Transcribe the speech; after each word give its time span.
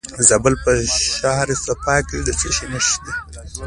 د 0.17 0.19
زابل 0.29 0.53
په 0.63 0.71
شهر 1.17 1.47
صفا 1.65 1.95
کې 2.07 2.17
د 2.25 2.29
څه 2.39 2.47
شي 2.55 2.65
نښې 2.71 2.97
دي؟ 3.03 3.13